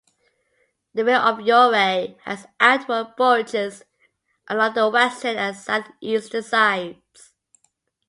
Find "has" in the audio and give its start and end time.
2.21-2.47